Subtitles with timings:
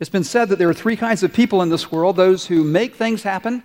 [0.00, 2.64] It's been said that there are three kinds of people in this world those who
[2.64, 3.62] make things happen,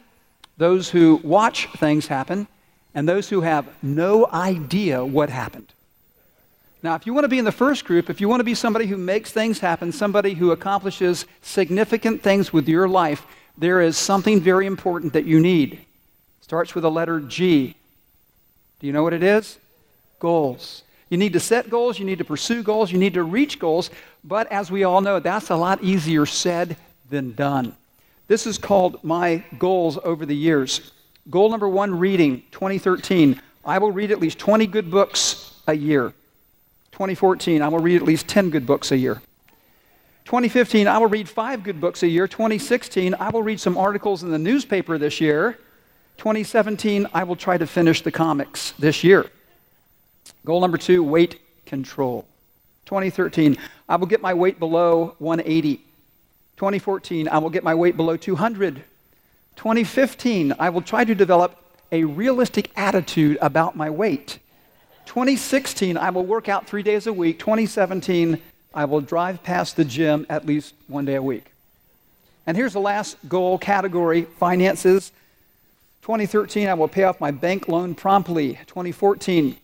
[0.58, 2.48] those who watch things happen,
[2.94, 5.72] and those who have no idea what happened.
[6.84, 8.54] Now, if you want to be in the first group, if you want to be
[8.54, 13.26] somebody who makes things happen, somebody who accomplishes significant things with your life,
[13.58, 15.74] there is something very important that you need.
[15.74, 15.80] It
[16.42, 17.76] starts with the letter G.
[18.80, 19.58] Do you know what it is?
[20.20, 20.84] Goals.
[21.10, 23.92] You need to set goals, you need to pursue goals, you need to reach goals,
[24.24, 26.78] but as we all know, that's a lot easier said
[27.10, 27.76] than done.
[28.28, 30.92] This is called my goals over the years.
[31.30, 33.40] Goal number one reading, 2013.
[33.64, 36.14] I will read at least 20 good books a year.
[36.92, 39.22] 2014, I will read at least 10 good books a year.
[40.26, 42.28] 2015, I will read five good books a year.
[42.28, 45.60] 2016, I will read some articles in the newspaper this year.
[46.18, 49.30] 2017, I will try to finish the comics this year.
[50.46, 52.26] Goal number two weight control.
[52.86, 53.58] 2013,
[53.90, 55.78] I will get my weight below 180.
[56.58, 58.84] 2014, I will get my weight below 200.
[59.56, 61.60] 2015, I will try to develop
[61.92, 64.38] a realistic attitude about my weight.
[65.08, 67.40] 2016, I will work out three days a week.
[67.40, 68.40] 2017,
[68.76, 71.54] I will drive past the gym at least one day a week.
[72.46, 75.12] And here's the last goal category finances.
[76.04, 78.60] 2013, I will pay off my bank loan promptly.
[78.68, 79.58] 2014,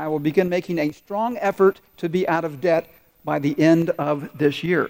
[0.00, 2.88] I will begin making a strong effort to be out of debt
[3.22, 4.86] by the end of this year.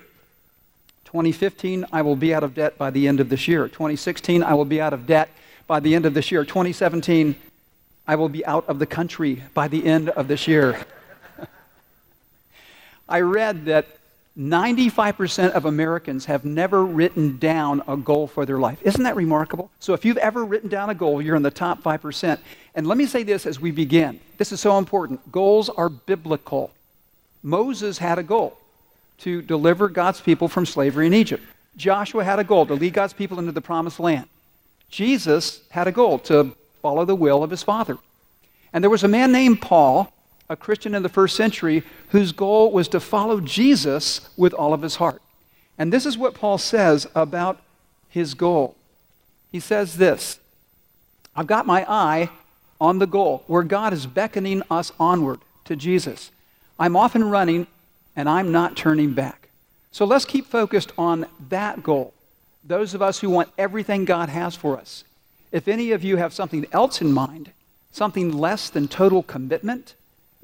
[1.06, 3.67] 2015, I will be out of debt by the end of this year.
[3.67, 5.28] 2016, I will be out of debt
[5.67, 6.44] by the end of this year.
[6.44, 7.34] 2017,
[8.06, 10.86] I will be out of the country by the end of this year.
[13.08, 13.89] I read that
[14.39, 18.81] 95% of Americans have never written down a goal for their life.
[18.83, 19.70] Isn't that remarkable?
[19.81, 22.39] So if you've ever written down a goal, you're in the top 5%.
[22.75, 24.20] And let me say this as we begin.
[24.39, 25.33] This is so important.
[25.33, 26.70] Goals are biblical.
[27.42, 28.56] Moses had a goal
[29.19, 31.42] to deliver God's people from slavery in Egypt.
[31.77, 34.28] Joshua had a goal to lead God's people into the promised land.
[34.91, 37.98] Jesus had a goal to follow the will of his Father.
[38.73, 40.12] And there was a man named Paul,
[40.50, 44.83] a Christian in the first century, whose goal was to follow Jesus with all of
[44.83, 45.22] his heart.
[45.78, 47.61] And this is what Paul says about
[48.08, 48.74] his goal.
[49.52, 50.40] He says this
[51.34, 52.30] I've got my eye
[52.80, 56.33] on the goal, where God is beckoning us onward to Jesus.
[56.78, 57.68] I'm often running
[58.17, 59.50] and I'm not turning back.
[59.92, 62.12] So let's keep focused on that goal.
[62.64, 65.05] Those of us who want everything God has for us.
[65.52, 67.52] If any of you have something else in mind,
[67.92, 69.94] something less than total commitment,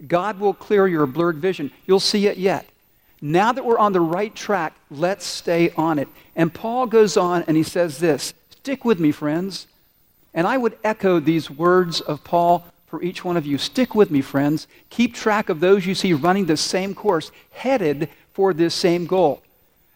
[0.07, 1.71] God will clear your blurred vision.
[1.87, 2.67] You'll see it yet.
[3.21, 6.09] Now that we're on the right track, let's stay on it.
[6.35, 9.67] And Paul goes on and he says this Stick with me, friends.
[10.35, 13.57] And I would echo these words of Paul for each one of you.
[13.57, 14.67] Stick with me, friends.
[14.91, 19.43] Keep track of those you see running the same course, headed for this same goal.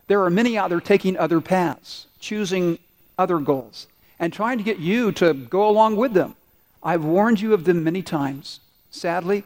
[0.06, 2.78] There are many out there taking other paths, choosing
[3.18, 3.86] other goals
[4.18, 6.36] and trying to get you to go along with them.
[6.82, 8.60] I've warned you of them many times.
[8.90, 9.44] Sadly,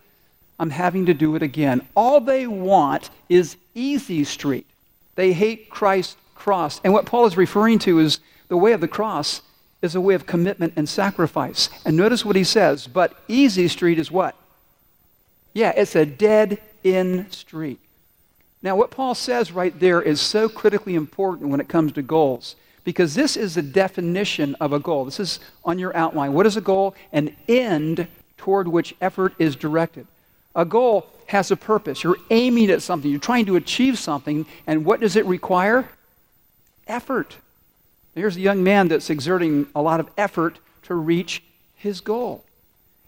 [0.58, 1.86] I'm having to do it again.
[1.96, 4.66] All they want is easy street.
[5.14, 6.80] They hate Christ's cross.
[6.84, 9.42] And what Paul is referring to is the way of the cross
[9.82, 11.68] is a way of commitment and sacrifice.
[11.84, 14.34] And notice what he says, but easy street is what?
[15.52, 17.80] Yeah, it's a dead end street.
[18.62, 22.56] Now, what Paul says right there is so critically important when it comes to goals
[22.82, 25.04] because this is the definition of a goal.
[25.04, 26.32] This is on your outline.
[26.32, 26.94] What is a goal?
[27.12, 28.06] An end
[28.36, 30.06] toward which effort is directed.
[30.54, 32.04] A goal has a purpose.
[32.04, 35.88] You're aiming at something, you're trying to achieve something, and what does it require?
[36.86, 37.36] Effort.
[38.14, 41.42] Here's a young man that's exerting a lot of effort to reach
[41.76, 42.44] his goal.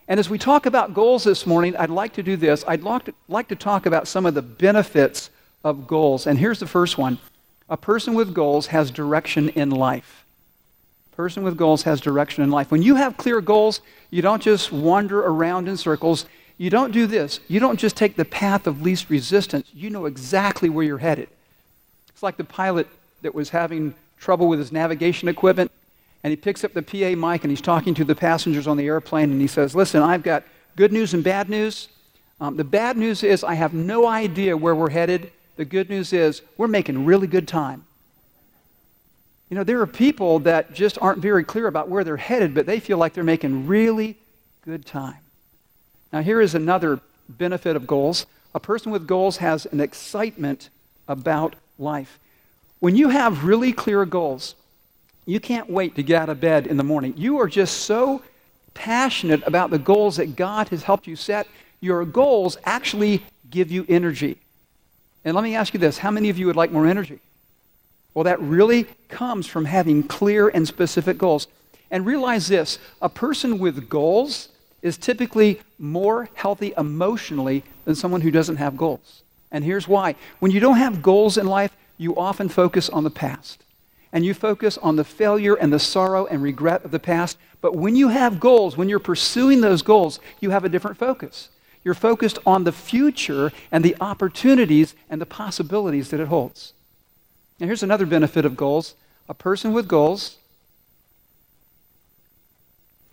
[0.09, 2.65] And as we talk about goals this morning, I'd like to do this.
[2.67, 5.31] I'd like to, like to talk about some of the benefits
[5.65, 6.27] of goals.
[6.27, 7.19] And here's the first one
[7.69, 10.25] a person with goals has direction in life.
[11.13, 12.71] A person with goals has direction in life.
[12.71, 13.81] When you have clear goals,
[14.11, 16.27] you don't just wander around in circles.
[16.59, 17.41] You don't do this.
[17.49, 19.69] You don't just take the path of least resistance.
[19.75, 21.29] You know exactly where you're headed.
[22.09, 22.89] It's like the pilot
[23.23, 25.71] that was having trouble with his navigation equipment,
[26.25, 28.87] and he picks up the PA mic and he's talking to the passengers on the
[28.87, 30.45] airplane, and he says, Listen, I've got
[30.77, 31.89] good news and bad news.
[32.41, 35.33] Um, the bad news is I have no idea where we're headed.
[35.57, 37.85] The good news is we're making really good time.
[39.51, 42.67] You know, there are people that just aren't very clear about where they're headed, but
[42.67, 44.17] they feel like they're making really
[44.65, 45.19] good time.
[46.17, 46.99] Now, here is another
[47.29, 48.25] benefit of goals.
[48.55, 50.71] A person with goals has an excitement
[51.09, 52.19] about life.
[52.79, 54.55] When you have really clear goals,
[55.27, 57.13] you can't wait to get out of bed in the morning.
[57.19, 58.23] You are just so
[58.73, 61.49] passionate about the goals that God has helped you set.
[61.83, 64.39] Your goals actually give you energy.
[65.23, 67.19] And let me ask you this how many of you would like more energy?
[68.15, 71.47] Well, that really comes from having clear and specific goals.
[71.91, 74.49] And realize this a person with goals
[74.87, 79.23] is typically more healthy emotionally than someone who doesn't have goals.
[79.51, 80.15] And here's why.
[80.39, 83.63] When you don't have goals in life, you often focus on the past.
[84.13, 87.37] And you focus on the failure and the sorrow and regret of the past.
[87.61, 91.49] But when you have goals, when you're pursuing those goals, you have a different focus.
[91.83, 96.73] You're focused on the future and the opportunities and the possibilities that it holds.
[97.59, 98.95] Now, here's another benefit of goals
[99.29, 100.37] a person with goals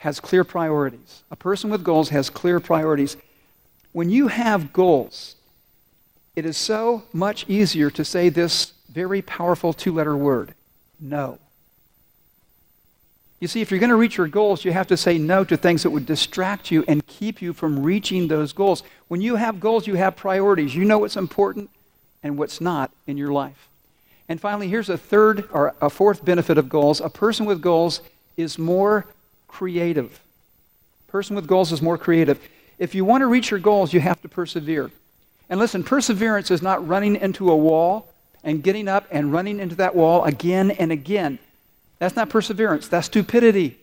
[0.03, 1.23] has clear priorities.
[1.31, 3.15] A person with goals has clear priorities.
[3.93, 5.37] When you have goals,
[6.35, 10.55] it is so much easier to say this very powerful two letter word
[10.99, 11.39] no.
[13.39, 15.55] You see, if you're going to reach your goals, you have to say no to
[15.55, 18.83] things that would distract you and keep you from reaching those goals.
[19.07, 20.75] When you have goals, you have priorities.
[20.75, 21.69] You know what's important
[22.21, 23.69] and what's not in your life.
[24.27, 26.99] And finally, here's a third or a fourth benefit of goals.
[26.99, 28.01] A person with goals
[28.37, 29.05] is more
[29.53, 30.19] creative.
[31.07, 32.39] Person with goals is more creative.
[32.79, 34.89] If you want to reach your goals, you have to persevere.
[35.47, 38.11] And listen, perseverance is not running into a wall
[38.43, 41.37] and getting up and running into that wall again and again.
[41.99, 43.77] That's not perseverance, that's stupidity.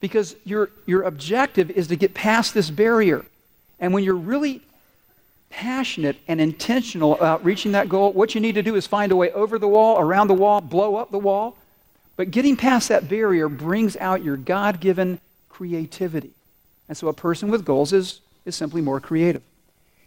[0.00, 3.24] Because your, your objective is to get past this barrier.
[3.80, 4.60] And when you're really
[5.48, 9.16] passionate and intentional about reaching that goal, what you need to do is find a
[9.16, 11.56] way over the wall, around the wall, blow up the wall.
[12.18, 16.32] But getting past that barrier brings out your God given creativity.
[16.88, 19.40] And so a person with goals is, is simply more creative.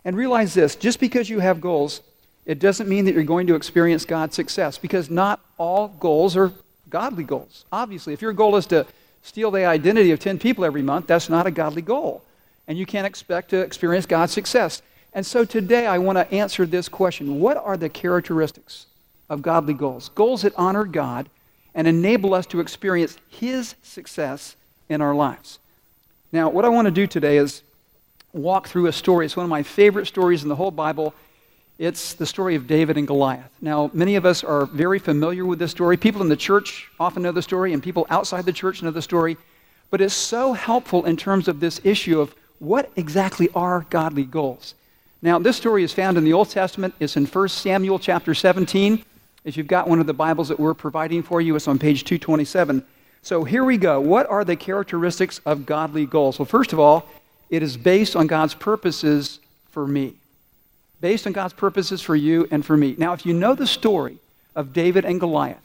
[0.04, 2.02] And realize this just because you have goals,
[2.46, 6.52] it doesn't mean that you're going to experience God's success because not all goals are
[6.90, 7.64] godly goals.
[7.72, 8.86] Obviously, if your goal is to
[9.24, 12.24] steal the identity of 10 people every month, that's not a godly goal.
[12.68, 14.82] And you can't expect to experience God's success.
[15.14, 18.88] And so today I want to answer this question What are the characteristics
[19.30, 20.10] of godly goals?
[20.10, 21.30] Goals that honor God
[21.74, 24.56] and enable us to experience His success
[24.90, 25.60] in our lives.
[26.32, 27.62] Now, what I want to do today is
[28.34, 29.26] walk through a story.
[29.26, 31.14] It's one of my favorite stories in the whole Bible.
[31.78, 33.50] It's the story of David and Goliath.
[33.60, 35.98] Now, many of us are very familiar with this story.
[35.98, 39.02] People in the church often know the story, and people outside the church know the
[39.02, 39.38] story.
[39.90, 44.76] But it's so helpful in terms of this issue of what exactly are godly goals.
[45.22, 46.94] Now, this story is found in the Old Testament.
[47.00, 49.04] It's in 1 Samuel chapter 17.
[49.44, 52.04] If you've got one of the Bibles that we're providing for you, it's on page
[52.04, 52.86] 227.
[53.24, 54.00] So here we go.
[54.00, 56.38] What are the characteristics of godly goals?
[56.38, 57.08] Well, first of all,
[57.50, 59.40] it is based on God's purposes
[59.72, 60.14] for me.
[61.00, 62.96] Based on God's purposes for you and for me.
[63.00, 64.18] Now, if you know the story
[64.56, 65.58] of David and Goliath,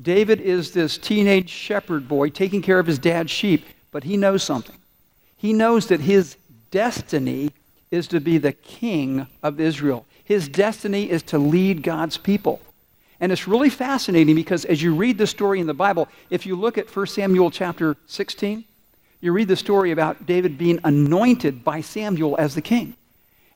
[0.00, 4.42] David is this teenage shepherd boy taking care of his dad's sheep, but he knows
[4.42, 4.76] something.
[5.36, 6.36] He knows that his
[6.70, 7.50] destiny
[7.90, 10.06] is to be the king of Israel.
[10.24, 12.62] His destiny is to lead God's people.
[13.20, 16.56] And it's really fascinating because as you read the story in the Bible, if you
[16.56, 18.64] look at 1 Samuel chapter 16,
[19.20, 22.94] you read the story about David being anointed by Samuel as the king.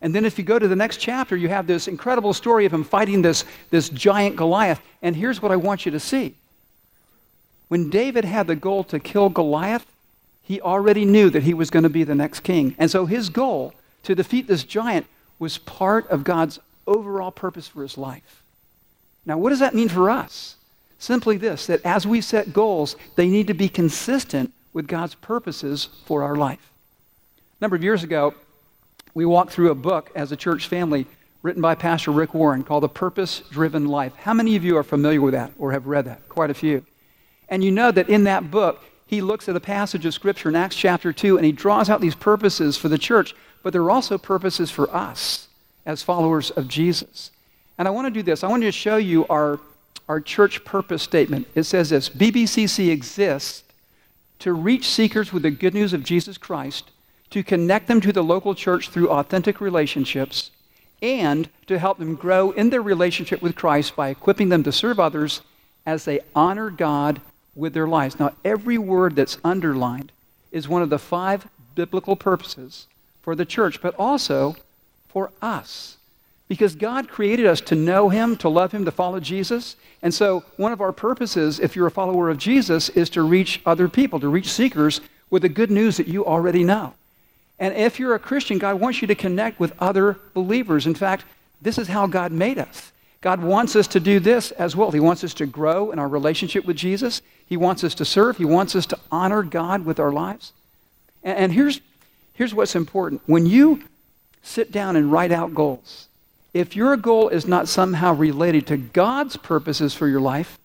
[0.03, 2.75] And then if you go to the next chapter, you have this incredible story of
[2.75, 4.83] him fighting this, this giant Goliath.
[5.01, 6.35] And here's what I want you to see.
[7.69, 9.87] When David had the goal to kill Goliath,
[10.43, 12.75] he already knew that he was going to be the next king.
[12.79, 13.73] And so his goal
[14.03, 15.07] to defeat this giant
[15.39, 18.44] was part of God's overall purpose for his life.
[19.27, 20.57] Now, what does that mean for us?
[20.99, 25.89] Simply this that as we set goals, they need to be consistent with God's purposes
[26.05, 26.71] for our life.
[27.61, 28.35] A number of years ago,
[29.15, 31.07] we walked through a book as a church family
[31.43, 34.15] written by Pastor Rick Warren called The Purpose Driven Life.
[34.17, 36.29] How many of you are familiar with that or have read that?
[36.29, 36.85] Quite a few.
[37.49, 40.57] And you know that in that book, he looks at a passage of Scripture in
[40.57, 43.91] Acts chapter 2 and he draws out these purposes for the church, but there are
[43.91, 45.49] also purposes for us
[45.85, 47.31] as followers of Jesus.
[47.79, 48.45] And I want to do this.
[48.45, 49.59] I want to show you our,
[50.09, 51.49] our church purpose statement.
[51.55, 53.65] It says this BBCC exists
[54.41, 56.91] to reach seekers with the good news of Jesus Christ,
[57.31, 60.51] to connect them to the local church through authentic relationships,
[61.03, 65.01] and to help them grow in their relationship with Christ by equipping them to serve
[65.01, 65.41] others
[65.87, 67.21] as they honor God
[67.55, 68.19] with their lives.
[68.19, 70.13] Now, every word that's underlined
[70.51, 72.87] is one of the five biblical purposes
[73.23, 74.57] for the church, but also
[75.09, 75.97] for us.
[76.49, 79.77] Because God created us to know Him, to love Him, to follow Jesus.
[80.03, 83.63] And so, one of our purposes, if you're a follower of Jesus, is to reach
[83.65, 86.95] other people, to reach seekers with the good news that you already know.
[87.59, 90.87] And if you're a Christian, God wants you to connect with other believers.
[90.87, 91.25] In fact,
[91.63, 92.93] this is how God made us.
[93.21, 94.91] God wants us to do this as well.
[94.91, 97.23] He wants us to grow in our relationship with Jesus.
[97.47, 98.37] He wants us to serve.
[98.37, 100.53] He wants us to honor God with our lives.
[101.23, 101.81] And, and here's,
[102.35, 103.83] here's what's important when you
[104.43, 106.09] sit down and write out goals,
[106.55, 110.59] if your goal is not somehow related to God's purposes for your life,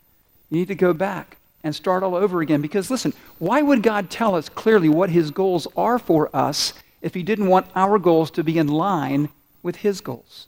[0.50, 2.62] You need to go back and start all over again.
[2.62, 7.14] Because listen, why would God tell us clearly what his goals are for us if
[7.14, 9.30] he didn't want our goals to be in line
[9.62, 10.48] with his goals?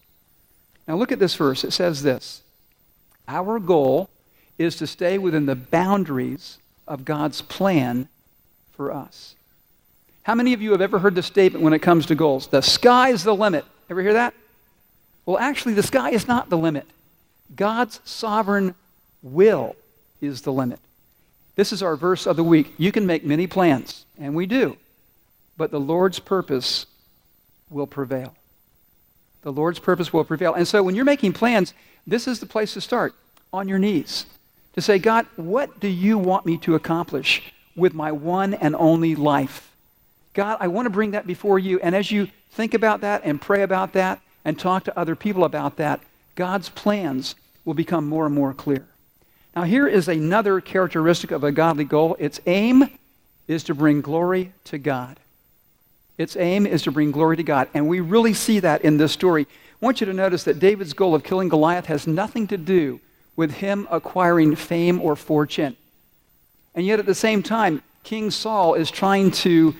[0.88, 1.64] Now look at this verse.
[1.64, 2.44] It says this
[3.28, 4.10] Our goal
[4.58, 8.10] is to stay within the boundaries of God's plan
[8.74, 9.36] for us.
[10.24, 12.48] How many of you have ever heard the statement when it comes to goals?
[12.48, 13.66] The sky's the limit.
[13.90, 14.34] Ever hear that?
[15.26, 16.88] Well, actually, the sky is not the limit.
[17.56, 18.76] God's sovereign
[19.22, 19.76] will
[20.20, 20.80] is the limit.
[21.56, 22.74] This is our verse of the week.
[22.78, 24.78] You can make many plans, and we do,
[25.58, 26.86] but the Lord's purpose
[27.70, 28.36] will prevail.
[29.44, 30.54] The Lord's purpose will prevail.
[30.54, 31.74] And so when you're making plans,
[32.06, 33.14] this is the place to start
[33.52, 34.26] on your knees
[34.74, 39.16] to say, God, what do you want me to accomplish with my one and only
[39.16, 39.72] life?
[40.34, 41.80] God, I want to bring that before you.
[41.82, 45.44] And as you think about that and pray about that and talk to other people
[45.44, 46.02] about that,
[46.36, 48.86] God's plans will become more and more clear.
[49.56, 52.90] Now, here is another characteristic of a godly goal its aim
[53.48, 55.20] is to bring glory to God.
[56.18, 57.68] Its aim is to bring glory to God.
[57.74, 59.48] And we really see that in this story.
[59.50, 63.00] I want you to notice that David's goal of killing Goliath has nothing to do
[63.36, 65.76] with him acquiring fame or fortune.
[66.76, 69.76] And yet, at the same time, King Saul is trying to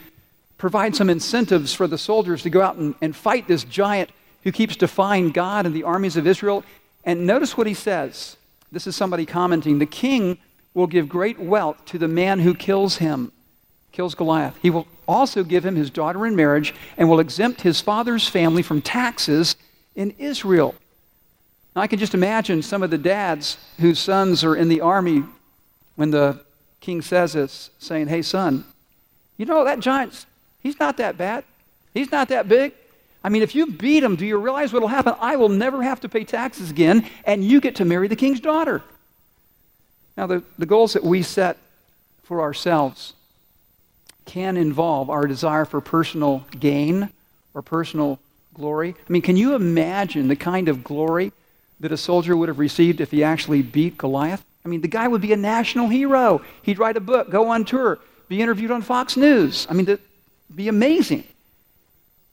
[0.58, 4.10] provide some incentives for the soldiers to go out and, and fight this giant
[4.44, 6.64] who keeps defying God and the armies of Israel.
[7.04, 8.38] And notice what he says.
[8.72, 9.80] This is somebody commenting.
[9.80, 10.38] The king
[10.74, 13.32] will give great wealth to the man who kills him,
[13.92, 14.58] kills Goliath.
[14.62, 18.62] He will also give him his daughter in marriage and will exempt his father's family
[18.62, 19.56] from taxes
[19.96, 20.76] in Israel.
[21.76, 25.24] Now, I can just imagine some of the dads whose sons are in the army
[25.96, 26.40] when the
[26.80, 28.66] king says this, saying, Hey, son,
[29.38, 30.26] you know, that giant,
[30.64, 31.44] he's not that bad.
[31.94, 32.74] He's not that big.
[33.24, 35.14] I mean, if you beat him, do you realize what will happen?
[35.20, 38.40] I will never have to pay taxes again, and you get to marry the king's
[38.40, 38.82] daughter.
[40.18, 41.58] Now, the, the goals that we set
[42.24, 43.14] for ourselves
[44.26, 47.10] can involve our desire for personal gain
[47.54, 48.20] or personal
[48.54, 48.96] glory.
[49.08, 51.32] I mean, can you imagine the kind of glory
[51.80, 54.44] that a soldier would have received if he actually beat Goliath?
[54.66, 56.42] I mean, the guy would be a national hero.
[56.62, 58.00] He'd write a book, go on tour,
[58.30, 59.68] be interviewed on Fox News.
[59.70, 60.02] I mean, that'd
[60.54, 61.24] be amazing.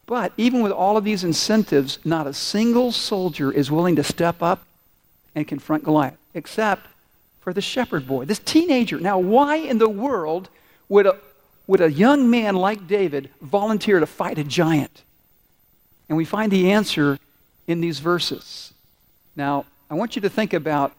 [0.09, 4.43] But even with all of these incentives, not a single soldier is willing to step
[4.43, 4.65] up
[5.35, 6.87] and confront Goliath, except
[7.43, 8.99] for the shepherd boy, this teenager.
[8.99, 10.49] Now, why in the world
[10.89, 11.19] would a,
[11.67, 15.03] would a young man like David volunteer to fight a giant?
[16.09, 17.19] And we find the answer
[17.67, 18.73] in these verses.
[19.37, 20.95] Now, I want you to think about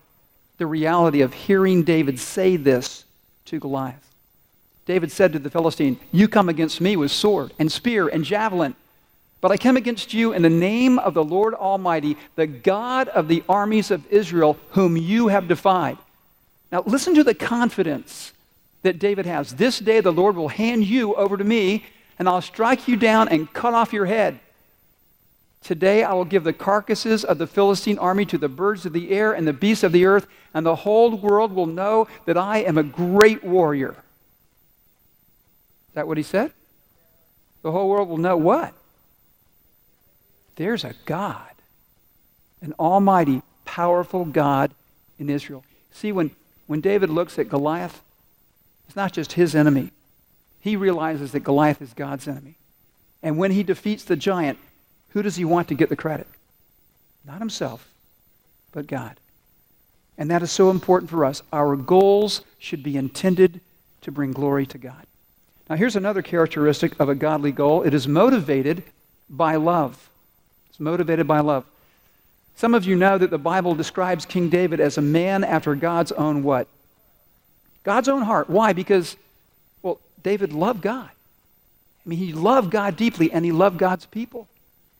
[0.59, 3.05] the reality of hearing David say this
[3.45, 4.13] to Goliath.
[4.85, 8.75] David said to the Philistine, You come against me with sword and spear and javelin
[9.41, 13.27] but I come against you in the name of the Lord Almighty, the God of
[13.27, 15.97] the armies of Israel, whom you have defied.
[16.71, 18.33] Now, listen to the confidence
[18.83, 19.53] that David has.
[19.53, 21.85] This day the Lord will hand you over to me,
[22.17, 24.39] and I'll strike you down and cut off your head.
[25.61, 29.11] Today I will give the carcasses of the Philistine army to the birds of the
[29.11, 32.59] air and the beasts of the earth, and the whole world will know that I
[32.59, 33.91] am a great warrior.
[35.89, 36.53] Is that what he said?
[37.61, 38.73] The whole world will know what?
[40.59, 41.53] There's a God,
[42.61, 44.71] an almighty, powerful God
[45.17, 45.63] in Israel.
[45.93, 46.31] See, when,
[46.67, 48.01] when David looks at Goliath,
[48.85, 49.91] it's not just his enemy.
[50.59, 52.55] He realizes that Goliath is God's enemy.
[53.23, 54.59] And when he defeats the giant,
[55.11, 56.27] who does he want to get the credit?
[57.25, 57.87] Not himself,
[58.73, 59.17] but God.
[60.17, 61.41] And that is so important for us.
[61.53, 63.61] Our goals should be intended
[64.01, 65.07] to bring glory to God.
[65.69, 68.83] Now, here's another characteristic of a godly goal it is motivated
[69.29, 70.09] by love
[70.79, 71.65] motivated by love.
[72.55, 76.11] Some of you know that the Bible describes King David as a man after God's
[76.11, 76.67] own what?
[77.83, 78.49] God's own heart.
[78.49, 78.73] Why?
[78.73, 79.15] Because,
[79.81, 81.09] well, David loved God.
[82.05, 84.47] I mean, he loved God deeply and he loved God's people.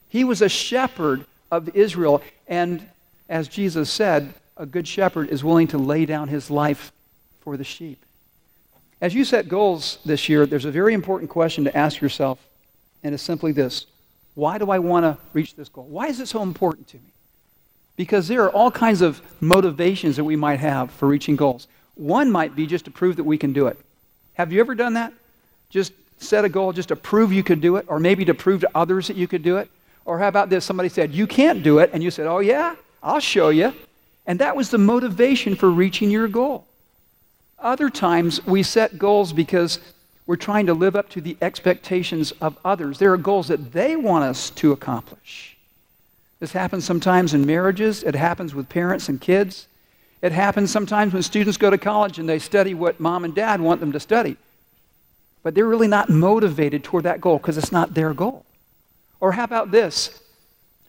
[0.08, 2.22] He was a shepherd of Israel.
[2.48, 2.88] And
[3.28, 6.92] as Jesus said, a good shepherd is willing to lay down his life
[7.42, 8.00] for the sheep.
[9.02, 12.40] As you set goals this year, there's a very important question to ask yourself,
[13.02, 13.86] and it's simply this
[14.36, 15.86] why do I want to reach this goal?
[15.86, 17.12] Why is it so important to me?
[17.96, 21.68] Because there are all kinds of motivations that we might have for reaching goals.
[21.96, 23.78] One might be just to prove that we can do it.
[24.36, 25.12] Have you ever done that?
[25.70, 28.62] Just set a goal just to prove you could do it, or maybe to prove
[28.62, 29.70] to others that you could do it?
[30.06, 30.66] Or how about this?
[30.66, 33.74] Somebody said, You can't do it, and you said, Oh, yeah, I'll show you.
[34.26, 36.66] And that was the motivation for reaching your goal.
[37.58, 39.80] Other times, we set goals because
[40.30, 43.00] we're trying to live up to the expectations of others.
[43.00, 45.58] There are goals that they want us to accomplish.
[46.40, 49.66] This happens sometimes in marriages, it happens with parents and kids.
[50.22, 53.60] It happens sometimes when students go to college and they study what mom and dad
[53.60, 54.38] want them to study.
[55.42, 58.46] But they're really not motivated toward that goal because it's not their goal.
[59.20, 60.22] Or how about this?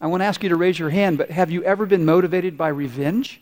[0.02, 2.59] I want to ask you to raise your hand, but have you ever been motivated
[2.59, 3.40] by revenge?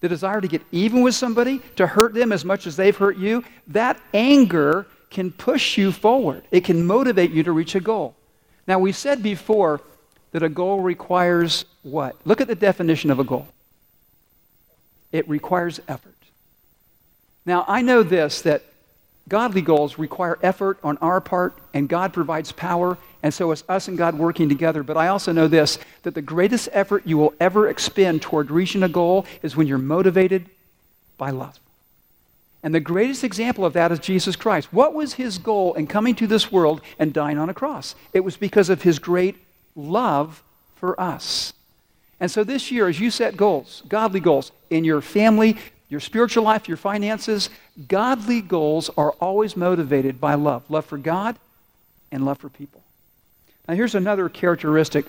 [0.00, 3.18] The desire to get even with somebody, to hurt them as much as they've hurt
[3.18, 3.44] you?
[3.68, 8.14] That anger can push you forward, it can motivate you to reach a goal.
[8.66, 9.80] Now, we said before
[10.32, 12.16] that a goal requires what?
[12.24, 13.48] Look at the definition of a goal
[15.12, 16.14] it requires effort.
[17.44, 18.62] Now, I know this that
[19.28, 23.88] godly goals require effort on our part, and God provides power, and so it's us
[23.88, 24.82] and God working together.
[24.82, 28.82] But I also know this that the greatest effort you will ever expend toward reaching
[28.82, 30.46] a goal is when you're motivated
[31.18, 31.58] by love.
[32.62, 34.72] And the greatest example of that is Jesus Christ.
[34.72, 37.94] What was his goal in coming to this world and dying on a cross?
[38.12, 39.36] It was because of his great
[39.74, 40.42] love
[40.76, 41.52] for us.
[42.20, 45.56] And so this year, as you set goals, godly goals, in your family,
[45.88, 47.50] your spiritual life, your finances,
[47.88, 51.36] godly goals are always motivated by love love for God
[52.12, 52.80] and love for people.
[53.66, 55.06] Now, here's another characteristic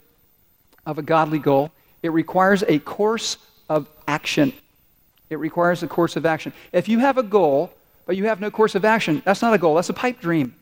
[0.85, 3.37] of a godly goal it requires a course
[3.69, 4.53] of action.
[5.33, 6.53] It requires a course of action.
[6.71, 7.73] If you have a goal,
[8.05, 10.55] but you have no course of action, that's not a goal, that's a pipe dream.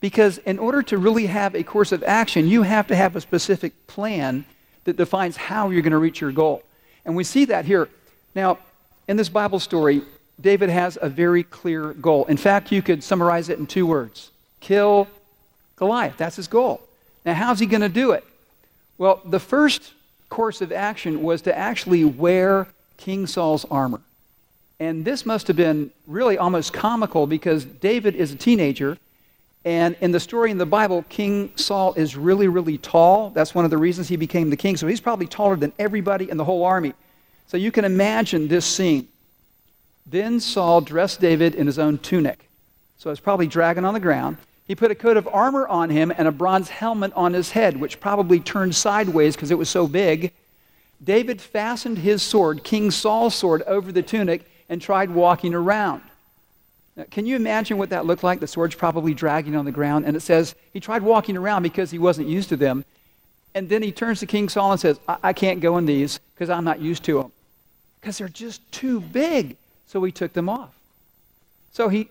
[0.00, 3.20] Because in order to really have a course of action, you have to have a
[3.20, 4.44] specific plan
[4.84, 6.62] that defines how you're going to reach your goal.
[7.04, 7.88] And we see that here.
[8.34, 8.58] Now,
[9.06, 10.02] in this Bible story,
[10.40, 12.24] David has a very clear goal.
[12.26, 15.06] In fact, you could summarize it in two words kill
[15.76, 16.16] Goliath.
[16.16, 16.80] That's his goal.
[17.24, 18.24] Now, how's he going to do it?
[18.98, 19.92] Well, the first
[20.28, 24.00] course of action was to actually wear King Saul's armor.
[24.80, 28.96] And this must have been really almost comical because David is a teenager.
[29.64, 33.30] And in the story in the Bible, King Saul is really, really tall.
[33.30, 34.76] That's one of the reasons he became the king.
[34.76, 36.94] So he's probably taller than everybody in the whole army.
[37.48, 39.08] So you can imagine this scene.
[40.06, 42.48] Then Saul dressed David in his own tunic.
[42.98, 44.36] So it's probably dragging on the ground.
[44.66, 47.78] He put a coat of armor on him and a bronze helmet on his head,
[47.78, 50.32] which probably turned sideways because it was so big.
[51.02, 56.02] David fastened his sword, King Saul's sword, over the tunic and tried walking around.
[56.96, 58.40] Now, can you imagine what that looked like?
[58.40, 60.04] The sword's probably dragging on the ground.
[60.04, 62.84] And it says he tried walking around because he wasn't used to them.
[63.54, 66.18] And then he turns to King Saul and says, I, I can't go in these
[66.34, 67.32] because I'm not used to them.
[68.00, 69.56] Because they're just too big.
[69.86, 70.74] So he took them off.
[71.72, 72.08] So he,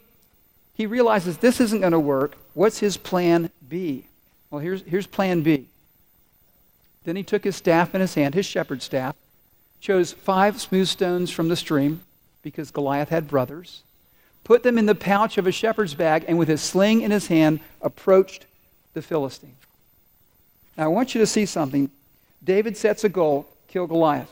[0.73, 2.35] he realizes this isn't going to work.
[2.53, 4.05] What's his plan B?
[4.49, 5.65] Well, here's, here's plan B.
[7.03, 9.15] Then he took his staff in his hand, his shepherd's staff,
[9.79, 12.01] chose five smooth stones from the stream,
[12.47, 13.81] because Goliath had brothers,
[14.45, 17.27] put them in the pouch of a shepherd's bag, and with his sling in his
[17.27, 18.45] hand, approached
[18.93, 19.57] the Philistine.
[20.77, 21.91] Now, I want you to see something.
[22.41, 24.31] David sets a goal kill Goliath.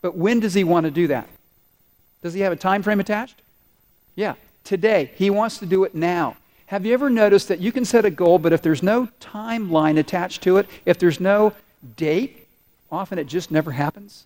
[0.00, 1.28] But when does he want to do that?
[2.22, 3.42] Does he have a time frame attached?
[4.14, 5.10] Yeah, today.
[5.16, 6.38] He wants to do it now.
[6.64, 9.98] Have you ever noticed that you can set a goal, but if there's no timeline
[9.98, 11.52] attached to it, if there's no
[11.94, 12.46] date,
[12.90, 14.24] often it just never happens?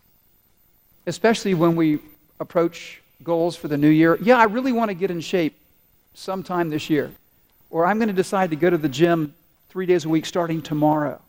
[1.04, 1.98] Especially when we
[2.40, 4.18] approach goals for the new year.
[4.20, 5.56] Yeah, I really want to get in shape
[6.14, 7.12] sometime this year.
[7.70, 9.34] Or I'm going to decide to go to the gym
[9.68, 11.20] three days a week starting tomorrow.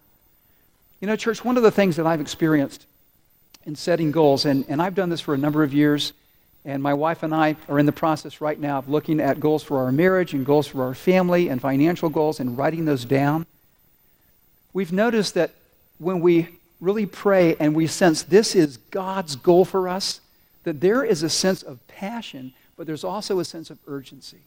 [1.00, 2.88] You know, church, one of the things that I've experienced
[3.65, 6.13] in setting goals, and, and I've done this for a number of years,
[6.65, 9.63] and my wife and I are in the process right now of looking at goals
[9.63, 13.45] for our marriage and goals for our family and financial goals and writing those down.
[14.74, 15.52] We've noticed that
[16.00, 16.47] when we
[16.80, 20.21] really pray and we sense this is God's goal for us,
[20.63, 24.39] that there is a sense of passion, but there's also a sense of urgency.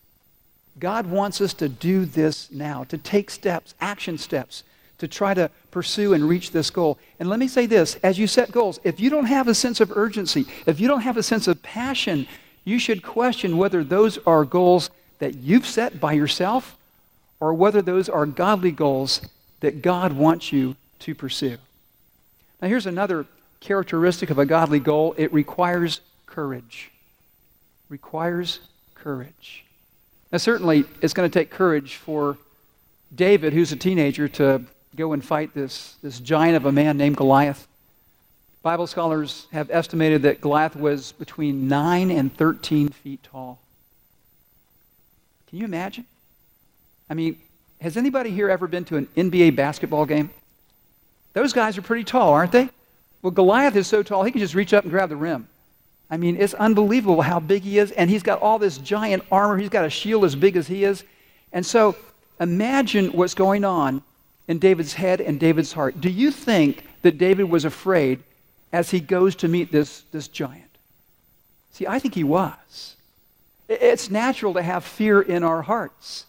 [0.78, 4.64] God wants us to do this now, to take steps, action steps,
[4.98, 6.98] to try to pursue and reach this goal.
[7.18, 9.80] And let me say this as you set goals, if you don't have a sense
[9.80, 12.26] of urgency, if you don't have a sense of passion,
[12.64, 16.76] you should question whether those are goals that you've set by yourself
[17.40, 19.20] or whether those are godly goals
[19.60, 21.58] that God wants you to pursue.
[22.60, 23.26] Now, here's another
[23.64, 26.90] characteristic of a godly goal it requires courage.
[27.88, 28.60] Requires
[28.94, 29.64] courage.
[30.30, 32.36] Now, certainly, it's going to take courage for
[33.14, 34.62] David, who's a teenager, to
[34.94, 37.66] go and fight this, this giant of a man named Goliath.
[38.62, 43.58] Bible scholars have estimated that Goliath was between 9 and 13 feet tall.
[45.48, 46.04] Can you imagine?
[47.08, 47.38] I mean,
[47.80, 50.30] has anybody here ever been to an NBA basketball game?
[51.32, 52.68] Those guys are pretty tall, aren't they?
[53.24, 55.48] Well, Goliath is so tall, he can just reach up and grab the rim.
[56.10, 59.56] I mean, it's unbelievable how big he is, and he's got all this giant armor.
[59.56, 61.04] He's got a shield as big as he is.
[61.50, 61.96] And so
[62.38, 64.02] imagine what's going on
[64.46, 66.02] in David's head and David's heart.
[66.02, 68.22] Do you think that David was afraid
[68.74, 70.76] as he goes to meet this, this giant?
[71.72, 72.96] See, I think he was.
[73.70, 76.26] It's natural to have fear in our hearts.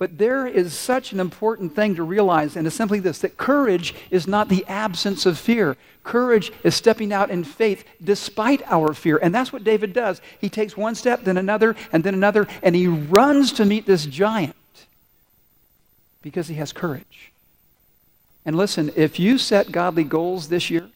[0.00, 3.94] But there is such an important thing to realize, and it's simply this that courage
[4.10, 5.76] is not the absence of fear.
[6.04, 9.18] Courage is stepping out in faith despite our fear.
[9.18, 10.22] And that's what David does.
[10.40, 14.06] He takes one step, then another, and then another, and he runs to meet this
[14.06, 14.56] giant
[16.22, 17.30] because he has courage.
[18.46, 20.88] And listen, if you set godly goals this year,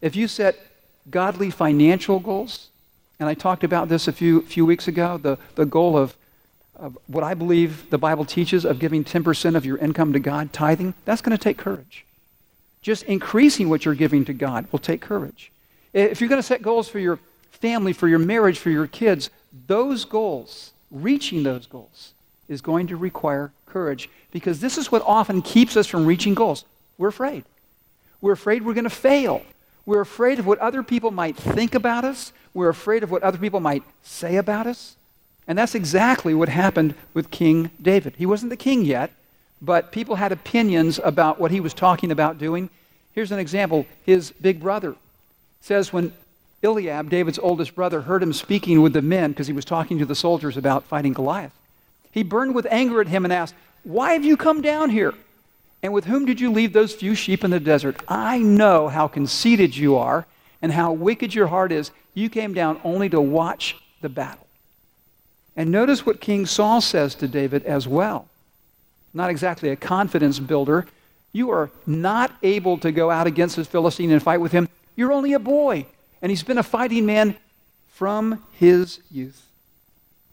[0.00, 0.56] if you set
[1.10, 2.68] godly financial goals,
[3.18, 6.16] and I talked about this a few, few weeks ago, the, the goal of
[6.82, 10.52] of what I believe the Bible teaches of giving 10% of your income to God,
[10.52, 12.04] tithing, that's going to take courage.
[12.82, 15.52] Just increasing what you're giving to God will take courage.
[15.92, 17.20] If you're going to set goals for your
[17.52, 19.30] family, for your marriage, for your kids,
[19.68, 22.14] those goals, reaching those goals,
[22.48, 26.64] is going to require courage because this is what often keeps us from reaching goals.
[26.98, 27.44] We're afraid.
[28.20, 29.42] We're afraid we're going to fail.
[29.86, 32.32] We're afraid of what other people might think about us.
[32.54, 34.96] We're afraid of what other people might say about us.
[35.46, 38.14] And that's exactly what happened with King David.
[38.16, 39.10] He wasn't the king yet,
[39.60, 42.70] but people had opinions about what he was talking about doing.
[43.12, 43.86] Here's an example.
[44.04, 44.96] His big brother
[45.60, 46.12] says when
[46.62, 50.06] Eliab, David's oldest brother, heard him speaking with the men because he was talking to
[50.06, 51.52] the soldiers about fighting Goliath,
[52.12, 55.14] he burned with anger at him and asked, Why have you come down here?
[55.82, 57.96] And with whom did you leave those few sheep in the desert?
[58.06, 60.26] I know how conceited you are
[60.60, 61.90] and how wicked your heart is.
[62.14, 64.46] You came down only to watch the battle.
[65.56, 68.28] And notice what King Saul says to David as well.
[69.12, 70.86] Not exactly a confidence builder.
[71.32, 74.68] You are not able to go out against this Philistine and fight with him.
[74.96, 75.86] You're only a boy.
[76.22, 77.36] And he's been a fighting man
[77.90, 79.46] from his youth.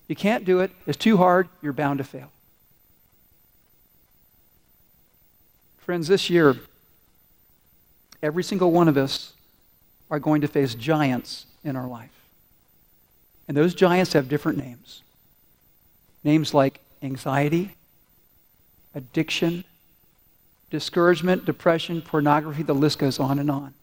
[0.08, 0.72] You can't do it.
[0.88, 1.50] It's too hard.
[1.62, 2.32] You're bound to fail.
[5.80, 6.56] Friends, this year,
[8.22, 9.34] every single one of us
[10.10, 12.10] are going to face giants in our life.
[13.48, 15.02] And those giants have different names.
[16.24, 17.76] Names like anxiety,
[18.94, 19.64] addiction,
[20.70, 23.74] discouragement, depression, pornography, the list goes on and on.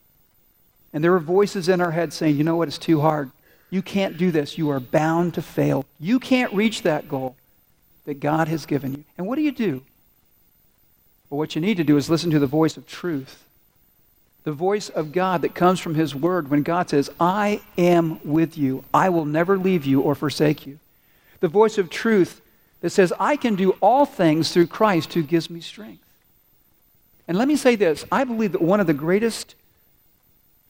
[0.92, 3.30] And there are voices in our head saying, you know what, it's too hard.
[3.70, 4.56] You can't do this.
[4.56, 5.84] You are bound to fail.
[5.98, 7.36] You can't reach that goal
[8.04, 9.04] that God has given you.
[9.18, 9.82] And what do you do?
[11.28, 13.44] Well, what you need to do is listen to the voice of truth,
[14.44, 18.56] the voice of God that comes from His Word when God says, I am with
[18.56, 18.84] you.
[18.94, 20.78] I will never leave you or forsake you
[21.46, 22.40] the voice of truth
[22.80, 26.02] that says, I can do all things through Christ who gives me strength.
[27.28, 29.54] And let me say this I believe that one of the greatest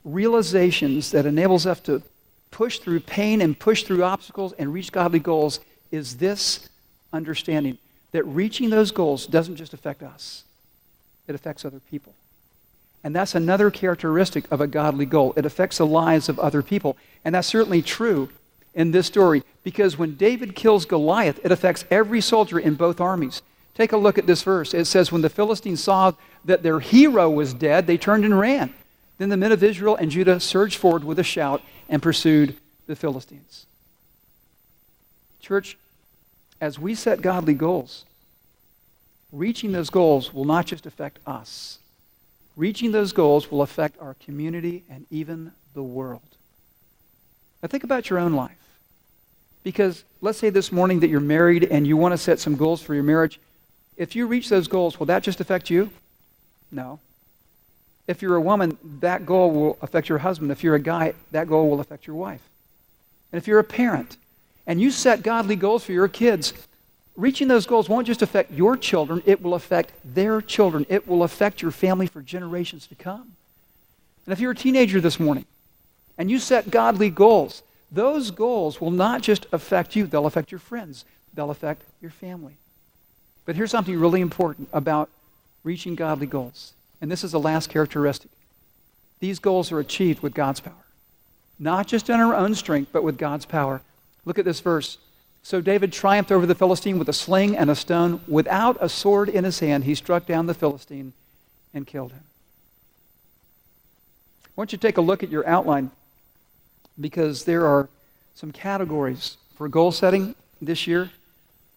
[0.05, 2.03] realizations that enables us to
[2.51, 5.61] push through pain and push through obstacles and reach godly goals
[5.91, 6.69] is this
[7.11, 7.79] understanding
[8.12, 10.45] that reaching those goals doesn't just affect us,
[11.27, 12.12] it affects other people.
[13.03, 15.33] And that's another characteristic of a godly goal.
[15.39, 16.99] It affects the lives of other people.
[17.25, 18.29] And that's certainly true
[18.77, 23.43] in this story because when David kills Goliath, it affects every soldier in both armies.
[23.75, 24.73] Take a look at this verse.
[24.73, 26.12] It says, When the Philistines saw
[26.45, 28.73] that their hero was dead, they turned and ran.
[29.19, 32.55] Then the men of Israel and Judah surged forward with a shout and pursued
[32.87, 33.67] the Philistines.
[35.41, 35.77] Church,
[36.61, 38.05] as we set godly goals,
[39.33, 41.79] reaching those goals will not just affect us,
[42.57, 46.21] reaching those goals will affect our community and even the world.
[47.62, 48.66] Now, think about your own life.
[49.67, 52.81] Because let's say this morning that you're married and you want to set some goals
[52.81, 53.41] for your marriage.
[53.97, 55.91] If you reach those goals, will that just affect you?
[56.71, 57.01] No.
[58.07, 60.53] If you're a woman, that goal will affect your husband.
[60.53, 62.43] If you're a guy, that goal will affect your wife.
[63.33, 64.17] And if you're a parent
[64.69, 66.53] and you set godly goals for your kids,
[67.17, 70.87] reaching those goals won't just affect your children, it will affect their children.
[70.89, 73.33] It will affect your family for generations to come.
[74.27, 75.45] And if you're a teenager this morning
[76.17, 77.65] and you set godly goals,
[77.97, 81.05] those goals will not just affect you, they'll affect your friends,
[81.35, 82.55] they'll affect your family.
[83.45, 85.09] But here's something really important about
[85.65, 86.75] reaching godly goals.
[87.01, 88.31] And this is the last characteristic.
[89.21, 90.75] These goals are achieved with God's power.
[91.59, 93.81] Not just in our own strength, but with God's power.
[94.25, 94.99] Look at this verse.
[95.43, 98.21] So David triumphed over the Philistine with a sling and a stone.
[98.29, 101.13] Without a sword in his hand, he struck down the Philistine
[101.73, 102.25] and killed him.
[104.45, 105.93] I want you to take a look at your outline
[107.01, 107.89] because there are
[108.35, 111.11] some categories for goal setting this year.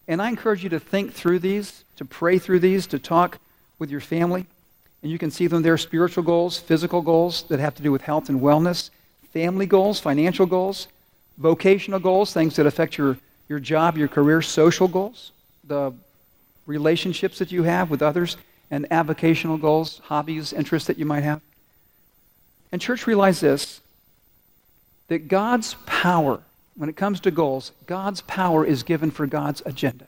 [0.08, 3.38] And I encourage you to think through these, to pray through these, to talk
[3.78, 4.46] with your family.
[5.02, 8.02] And you can see them there spiritual goals, physical goals that have to do with
[8.02, 8.90] health and wellness,
[9.32, 10.88] family goals, financial goals,
[11.38, 13.16] vocational goals, things that affect your,
[13.48, 15.32] your job, your career, social goals,
[15.64, 15.92] the
[16.66, 18.36] relationships that you have with others,
[18.70, 21.40] and avocational goals, hobbies, interests that you might have.
[22.72, 23.80] And church, realize this
[25.10, 26.38] that God's power,
[26.76, 30.06] when it comes to goals, God's power is given for God's agenda.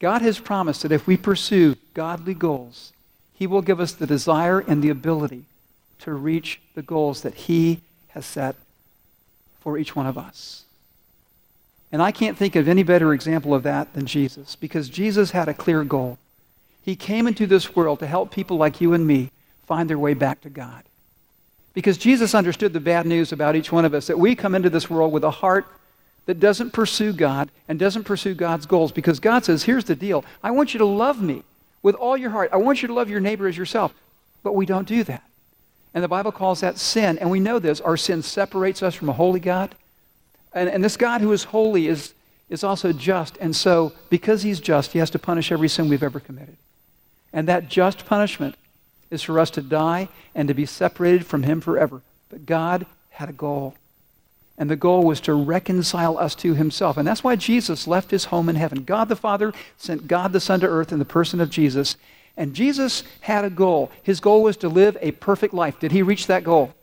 [0.00, 2.92] God has promised that if we pursue godly goals,
[3.32, 5.44] He will give us the desire and the ability
[6.00, 8.56] to reach the goals that He has set
[9.60, 10.64] for each one of us.
[11.92, 15.46] And I can't think of any better example of that than Jesus, because Jesus had
[15.46, 16.18] a clear goal.
[16.82, 19.30] He came into this world to help people like you and me
[19.64, 20.82] find their way back to God.
[21.74, 24.70] Because Jesus understood the bad news about each one of us that we come into
[24.70, 25.66] this world with a heart
[26.26, 28.92] that doesn't pursue God and doesn't pursue God's goals.
[28.92, 31.42] Because God says, here's the deal I want you to love me
[31.82, 32.50] with all your heart.
[32.52, 33.92] I want you to love your neighbor as yourself.
[34.42, 35.22] But we don't do that.
[35.92, 37.18] And the Bible calls that sin.
[37.18, 37.80] And we know this.
[37.80, 39.74] Our sin separates us from a holy God.
[40.52, 42.14] And, and this God who is holy is,
[42.48, 43.36] is also just.
[43.38, 46.56] And so, because he's just, he has to punish every sin we've ever committed.
[47.32, 48.54] And that just punishment
[49.10, 52.02] is for us to die and to be separated from Him forever.
[52.28, 53.74] But God had a goal.
[54.56, 56.96] And the goal was to reconcile us to Himself.
[56.96, 58.84] And that's why Jesus left His home in heaven.
[58.84, 61.96] God the Father sent God the Son to earth in the person of Jesus.
[62.36, 63.90] And Jesus had a goal.
[64.02, 65.78] His goal was to live a perfect life.
[65.80, 66.74] Did He reach that goal?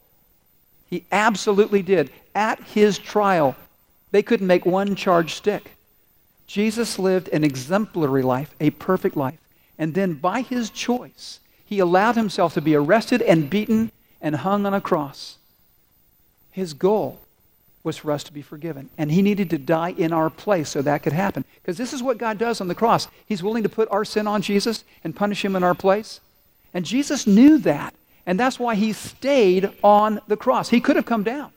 [0.90, 2.12] He absolutely did.
[2.36, 3.56] At His trial,
[4.12, 5.72] they couldn't make one charge stick.
[6.48, 9.40] Jesus lived an exemplary life, a perfect life.
[9.78, 11.40] And then by His choice,
[11.72, 15.38] he allowed himself to be arrested and beaten and hung on a cross.
[16.52, 17.22] His goal
[17.82, 18.90] was for us to be forgiven.
[18.98, 21.46] And he needed to die in our place so that could happen.
[21.56, 23.08] Because this is what God does on the cross.
[23.26, 26.20] He's willing to put our sin on Jesus and punish him in our place.
[26.74, 27.94] And Jesus knew that.
[28.26, 30.68] And that's why he stayed on the cross.
[30.68, 31.54] He could have come down,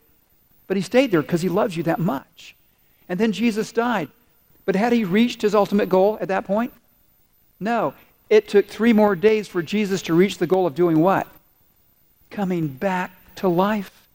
[0.68, 2.54] but he stayed there because he loves you that much.
[3.08, 4.10] And then Jesus died.
[4.64, 6.72] But had he reached his ultimate goal at that point?
[7.58, 7.94] No.
[8.30, 11.26] It took three more days for Jesus to reach the goal of doing what?
[12.30, 14.06] Coming back to life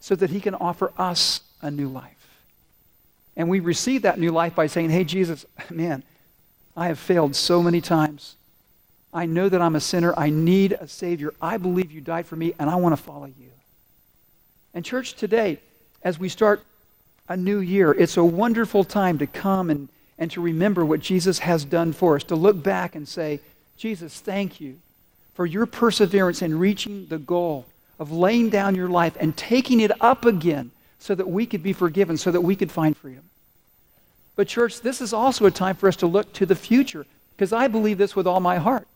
[0.00, 2.10] so that he can offer us a new life.
[3.36, 6.02] And we receive that new life by saying, Hey, Jesus, man,
[6.76, 8.36] I have failed so many times.
[9.12, 10.12] I know that I'm a sinner.
[10.16, 11.32] I need a Savior.
[11.40, 13.50] I believe you died for me, and I want to follow you.
[14.74, 15.60] And, church, today,
[16.02, 16.64] as we start
[17.28, 21.38] a new year, it's a wonderful time to come and, and to remember what Jesus
[21.38, 23.40] has done for us, to look back and say,
[23.76, 24.78] Jesus, thank you
[25.34, 27.66] for your perseverance in reaching the goal
[27.98, 31.72] of laying down your life and taking it up again so that we could be
[31.72, 33.24] forgiven, so that we could find freedom.
[34.36, 37.06] But, church, this is also a time for us to look to the future
[37.36, 38.88] because I believe this with all my heart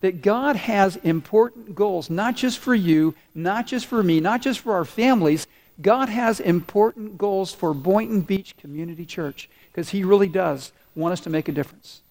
[0.00, 4.60] that God has important goals, not just for you, not just for me, not just
[4.60, 5.46] for our families.
[5.80, 11.20] God has important goals for Boynton Beach Community Church because He really does want us
[11.20, 12.02] to make a difference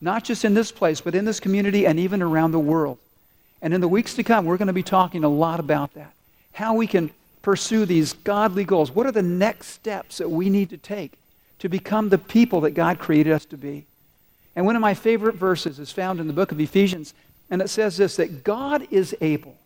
[0.00, 2.98] not just in this place, but in this community and even around the world.
[3.62, 6.12] And in the weeks to come, we're going to be talking a lot about that.
[6.52, 7.10] How we can
[7.42, 8.90] pursue these godly goals.
[8.90, 11.12] What are the next steps that we need to take
[11.58, 13.84] to become the people that God created us to be?
[14.56, 17.14] And one of my favorite verses is found in the book of Ephesians,
[17.50, 19.56] and it says this that God is able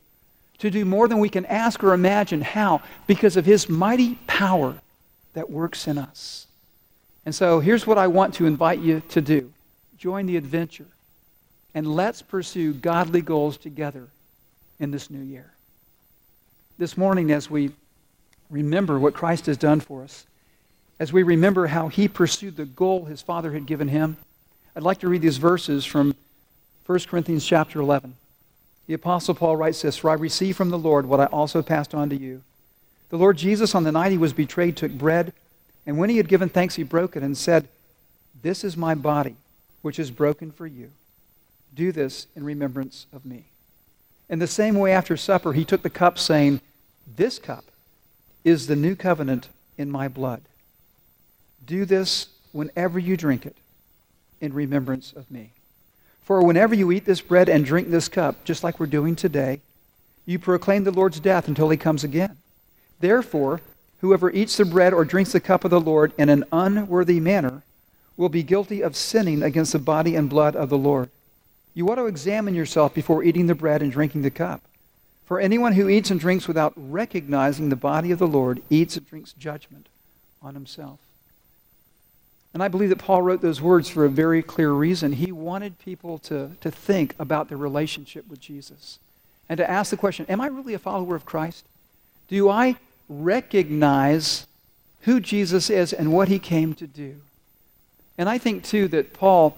[0.58, 2.40] to do more than we can ask or imagine.
[2.40, 2.82] How?
[3.06, 4.76] Because of his mighty power
[5.34, 6.46] that works in us.
[7.26, 9.53] And so here's what I want to invite you to do
[10.04, 10.84] join the adventure,
[11.74, 14.06] and let's pursue godly goals together
[14.78, 15.50] in this new year.
[16.76, 17.70] This morning, as we
[18.50, 20.26] remember what Christ has done for us,
[21.00, 24.18] as we remember how he pursued the goal his Father had given him,
[24.76, 26.14] I'd like to read these verses from
[26.84, 28.14] 1 Corinthians chapter 11.
[28.86, 31.94] The Apostle Paul writes this For I received from the Lord what I also passed
[31.94, 32.42] on to you.
[33.08, 35.32] The Lord Jesus, on the night he was betrayed, took bread,
[35.86, 37.68] and when he had given thanks, he broke it and said,
[38.42, 39.36] This is my body
[39.84, 40.90] which is broken for you.
[41.74, 43.44] Do this in remembrance of me.
[44.30, 46.62] In the same way, after supper, he took the cup, saying,
[47.18, 47.66] This cup
[48.44, 50.40] is the new covenant in my blood.
[51.66, 53.58] Do this whenever you drink it
[54.40, 55.50] in remembrance of me.
[56.22, 59.60] For whenever you eat this bread and drink this cup, just like we're doing today,
[60.24, 62.38] you proclaim the Lord's death until he comes again.
[63.00, 63.60] Therefore,
[64.00, 67.62] whoever eats the bread or drinks the cup of the Lord in an unworthy manner
[68.16, 71.10] will be guilty of sinning against the body and blood of the Lord.
[71.74, 74.62] You ought to examine yourself before eating the bread and drinking the cup.
[75.26, 79.08] For anyone who eats and drinks without recognizing the body of the Lord eats and
[79.08, 79.88] drinks judgment
[80.42, 81.00] on himself.
[82.52, 85.12] And I believe that Paul wrote those words for a very clear reason.
[85.12, 89.00] He wanted people to, to think about their relationship with Jesus
[89.48, 91.64] and to ask the question Am I really a follower of Christ?
[92.28, 92.76] Do I
[93.08, 94.46] recognize
[95.00, 97.16] who Jesus is and what he came to do?
[98.16, 99.56] And I think, too, that Paul,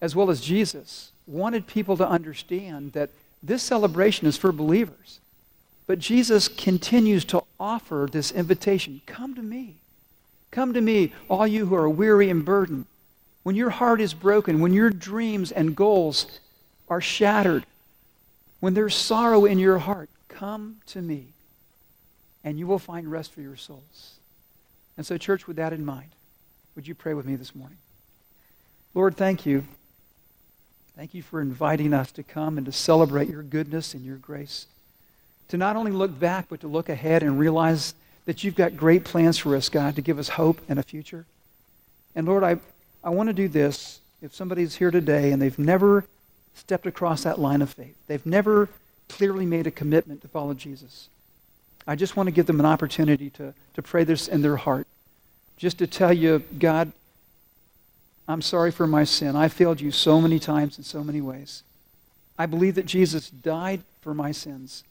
[0.00, 3.10] as well as Jesus, wanted people to understand that
[3.42, 5.20] this celebration is for believers.
[5.86, 9.76] But Jesus continues to offer this invitation come to me.
[10.50, 12.86] Come to me, all you who are weary and burdened.
[13.42, 16.40] When your heart is broken, when your dreams and goals
[16.88, 17.64] are shattered,
[18.60, 21.32] when there's sorrow in your heart, come to me
[22.44, 24.14] and you will find rest for your souls.
[24.96, 26.10] And so, church, with that in mind,
[26.74, 27.78] would you pray with me this morning?
[28.94, 29.64] Lord, thank you.
[30.96, 34.66] Thank you for inviting us to come and to celebrate your goodness and your grace.
[35.48, 37.94] To not only look back, but to look ahead and realize
[38.26, 41.24] that you've got great plans for us, God, to give us hope and a future.
[42.14, 42.58] And Lord, I,
[43.02, 44.00] I want to do this.
[44.20, 46.04] If somebody's here today and they've never
[46.54, 48.68] stepped across that line of faith, they've never
[49.08, 51.08] clearly made a commitment to follow Jesus,
[51.86, 54.86] I just want to give them an opportunity to, to pray this in their heart.
[55.56, 56.92] Just to tell you, God,
[58.28, 59.36] I'm sorry for my sin.
[59.36, 61.62] I failed you so many times in so many ways.
[62.38, 64.84] I believe that Jesus died for my sins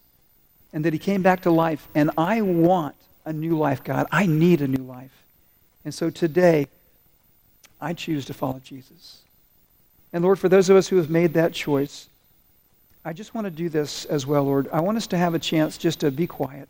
[0.74, 1.88] and that he came back to life.
[1.96, 2.96] And I want
[3.26, 4.08] a new life, God.
[4.12, 5.12] I need a new life.
[5.84, 6.68] And so today,
[7.80, 9.22] I choose to follow Jesus.
[10.14, 12.08] And Lord, for those of us who have made that choice,
[13.04, 14.70] I just want to do this as well, Lord.
[14.72, 16.70] I want us to have a chance just to be quiet.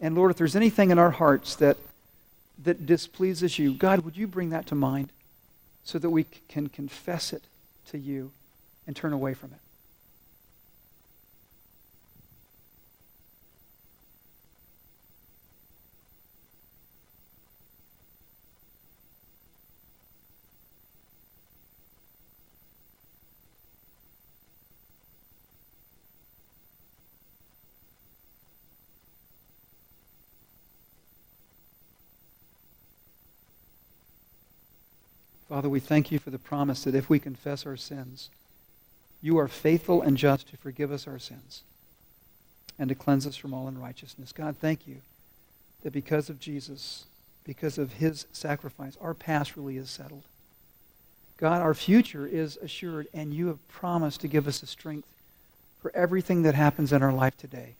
[0.00, 1.78] And Lord, if there's anything in our hearts that,
[2.62, 5.10] that displeases you, God, would you bring that to mind
[5.84, 7.44] so that we can confess it
[7.86, 8.32] to you
[8.86, 9.61] and turn away from it?
[35.52, 38.30] Father, we thank you for the promise that if we confess our sins,
[39.20, 41.60] you are faithful and just to forgive us our sins
[42.78, 44.32] and to cleanse us from all unrighteousness.
[44.32, 45.02] God, thank you
[45.82, 47.04] that because of Jesus,
[47.44, 50.22] because of his sacrifice, our past really is settled.
[51.36, 55.08] God, our future is assured, and you have promised to give us the strength
[55.82, 57.74] for everything that happens in our life today.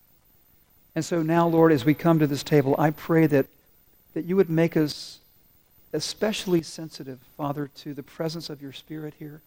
[0.94, 3.46] And so now, Lord, as we come to this table, I pray that,
[4.12, 5.20] that you would make us
[5.92, 9.40] especially sensitive, Father, to the presence of your Spirit here.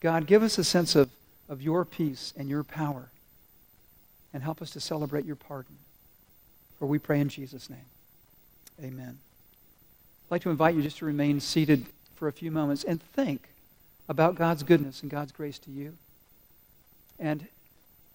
[0.00, 1.10] God, give us a sense of,
[1.48, 3.08] of your peace and your power
[4.32, 5.76] and help us to celebrate your pardon.
[6.78, 7.86] For we pray in Jesus' name.
[8.82, 9.18] Amen.
[10.26, 13.48] I'd like to invite you just to remain seated for a few moments and think
[14.08, 15.96] about God's goodness and God's grace to you.
[17.18, 17.46] And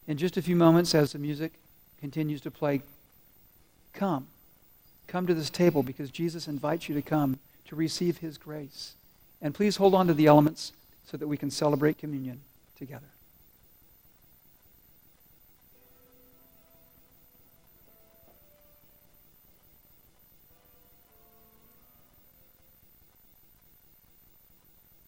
[0.08, 1.54] in just a few moments, as the music
[2.00, 2.82] continues to play,
[3.94, 4.28] come
[5.12, 8.94] Come to this table because Jesus invites you to come to receive his grace.
[9.42, 10.72] And please hold on to the elements
[11.06, 12.40] so that we can celebrate communion
[12.78, 13.10] together.